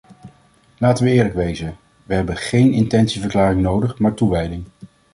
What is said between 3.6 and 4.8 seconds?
nodig, maar toewijding.